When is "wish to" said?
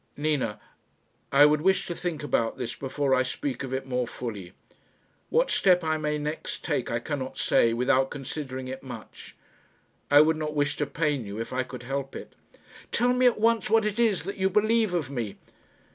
1.61-1.93, 10.55-10.87